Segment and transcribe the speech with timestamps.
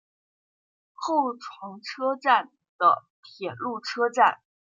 [0.93, 4.41] 厚床车站的铁路车站。